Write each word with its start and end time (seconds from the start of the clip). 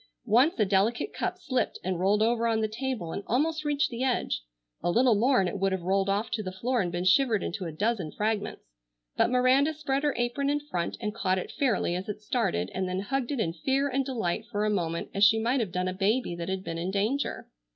Once 0.25 0.59
a 0.59 0.65
delicate 0.65 1.13
cup 1.13 1.37
slipped 1.37 1.77
and 1.83 1.99
rolled 1.99 2.23
over 2.23 2.47
on 2.47 2.61
the 2.61 2.67
table 2.67 3.11
and 3.11 3.21
almost 3.27 3.63
reached 3.63 3.91
the 3.91 4.03
edge. 4.03 4.41
A 4.81 4.89
little 4.89 5.13
more 5.13 5.39
and 5.39 5.47
it 5.47 5.59
would 5.59 5.71
have 5.71 5.83
rolled 5.83 6.09
off 6.09 6.31
to 6.31 6.41
the 6.41 6.51
floor 6.51 6.81
and 6.81 6.91
been 6.91 7.03
shivered 7.03 7.43
into 7.43 7.65
a 7.65 7.71
dozen 7.71 8.11
fragments, 8.11 8.63
but 9.15 9.29
Miranda 9.29 9.75
spread 9.75 10.01
her 10.01 10.15
apron 10.17 10.49
in 10.49 10.59
front 10.59 10.97
and 10.99 11.13
caught 11.13 11.37
it 11.37 11.51
fairly 11.51 11.93
as 11.95 12.09
it 12.09 12.19
started 12.23 12.71
and 12.73 12.89
then 12.89 13.01
hugged 13.01 13.31
it 13.31 13.39
in 13.39 13.53
fear 13.53 13.89
and 13.89 14.03
delight 14.03 14.47
for 14.47 14.65
a 14.65 14.71
moment 14.71 15.09
as 15.13 15.23
she 15.23 15.37
might 15.37 15.59
have 15.59 15.71
done 15.71 15.87
a 15.87 15.93
baby 15.93 16.33
that 16.35 16.49
had 16.49 16.63
been 16.63 16.79
in 16.79 16.89
danger. 16.89 17.47